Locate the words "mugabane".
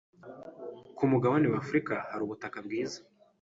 1.11-1.47